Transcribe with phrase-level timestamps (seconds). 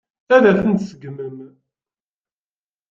[0.35, 1.37] Ad ten-tseggmem?